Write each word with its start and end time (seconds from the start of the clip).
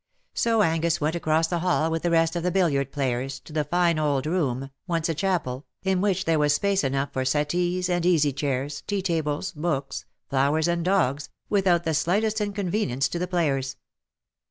So 0.33 0.63
Angus 0.63 0.99
went 0.99 1.15
across 1.15 1.45
the 1.45 1.59
hall 1.59 1.91
with 1.91 2.01
the 2.01 2.09
rest 2.09 2.35
of 2.35 2.41
the 2.41 2.49
billiard 2.49 2.91
players^ 2.91 3.39
to 3.43 3.53
the 3.53 3.63
fine 3.63 3.99
old 3.99 4.25
room, 4.25 4.71
once 4.87 5.07
a 5.09 5.13
chapel, 5.13 5.67
in 5.83 6.01
which 6.01 6.25
there 6.25 6.39
was 6.39 6.55
space 6.55 6.83
enough 6.83 7.13
for 7.13 7.23
settees, 7.23 7.87
and 7.87 8.03
easy 8.03 8.33
chairs, 8.33 8.81
tea 8.87 9.03
tables, 9.03 9.51
books, 9.51 10.05
flowers, 10.27 10.67
and 10.67 10.83
dogs, 10.83 11.29
without 11.49 11.83
the 11.83 11.93
slightest 11.93 12.41
inconvenience 12.41 13.07
to 13.09 13.19
the 13.19 13.27
players. 13.27 13.75